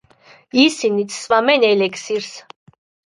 [0.61, 2.31] ისინიც სვამენ ელექსირს.